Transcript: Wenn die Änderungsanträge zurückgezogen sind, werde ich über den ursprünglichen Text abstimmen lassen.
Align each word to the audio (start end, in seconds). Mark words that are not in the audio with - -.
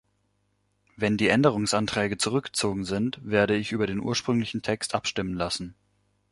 Wenn 0.95 1.15
die 1.17 1.27
Änderungsanträge 1.27 2.17
zurückgezogen 2.17 2.85
sind, 2.85 3.19
werde 3.23 3.55
ich 3.55 3.71
über 3.71 3.85
den 3.85 3.99
ursprünglichen 3.99 4.63
Text 4.63 4.95
abstimmen 4.95 5.35
lassen. 5.35 5.75